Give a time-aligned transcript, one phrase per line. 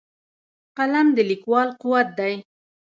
[0.77, 2.33] قلم د لیکوال قوت دی